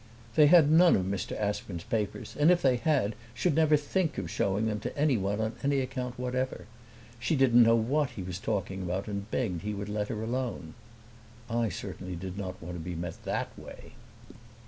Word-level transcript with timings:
They 0.33 0.47
had 0.47 0.71
none 0.71 0.95
of 0.95 1.05
Mr. 1.05 1.39
Aspern's 1.39 1.83
papers, 1.83 2.35
and 2.39 2.49
if 2.49 2.63
they 2.63 2.77
had 2.77 3.13
should 3.35 3.53
never 3.53 3.77
think 3.77 4.17
of 4.17 4.31
showing 4.31 4.65
them 4.65 4.79
to 4.79 4.97
anyone 4.97 5.39
on 5.39 5.53
any 5.63 5.79
account 5.79 6.17
whatever. 6.17 6.65
She 7.19 7.35
didn't 7.35 7.61
know 7.61 7.75
what 7.75 8.09
he 8.09 8.23
was 8.23 8.39
talking 8.39 8.81
about 8.81 9.07
and 9.07 9.29
begged 9.29 9.61
he 9.61 9.75
would 9.75 9.89
let 9.89 10.07
her 10.07 10.23
alone." 10.23 10.73
I 11.47 11.69
certainly 11.69 12.15
did 12.15 12.35
not 12.35 12.59
want 12.63 12.77
to 12.77 12.79
be 12.79 12.95
met 12.95 13.23
that 13.25 13.49
way. 13.55 13.91